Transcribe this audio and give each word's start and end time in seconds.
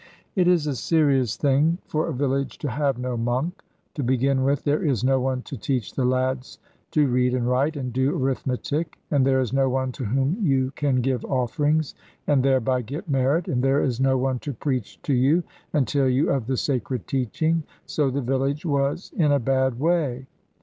It 0.35 0.47
is 0.47 0.65
a 0.65 0.73
serious 0.75 1.37
thing 1.37 1.77
for 1.85 2.07
a 2.07 2.11
village 2.15 2.57
to 2.57 2.69
have 2.71 2.97
no 2.97 3.15
monk. 3.15 3.61
To 3.93 4.01
begin 4.01 4.43
with, 4.43 4.63
there 4.63 4.81
is 4.83 5.03
no 5.03 5.19
one 5.21 5.43
to 5.43 5.55
teach 5.55 5.93
the 5.93 6.05
lads 6.05 6.57
to 6.89 7.07
read 7.07 7.35
and 7.35 7.47
write 7.47 7.77
and 7.77 7.93
do 7.93 8.17
arithmetic; 8.17 8.97
and 9.11 9.23
there 9.23 9.39
is 9.41 9.53
no 9.53 9.69
one 9.69 9.91
to 9.91 10.05
whom 10.05 10.37
you 10.41 10.71
can 10.71 11.01
give 11.01 11.23
offerings 11.25 11.93
and 12.25 12.41
thereby 12.41 12.81
get 12.81 13.11
merit, 13.11 13.47
and 13.47 13.63
there 13.63 13.83
is 13.83 13.99
no 13.99 14.17
one 14.17 14.39
to 14.39 14.53
preach 14.53 14.99
to 15.03 15.13
you 15.13 15.43
and 15.71 15.87
tell 15.87 16.07
you 16.09 16.31
of 16.31 16.47
the 16.47 16.57
sacred 16.57 17.05
teaching. 17.05 17.61
So 17.85 18.09
the 18.09 18.21
village 18.21 18.65
was 18.65 19.11
in 19.15 19.31
a 19.31 19.37
bad 19.39 19.79
way. 19.79 20.25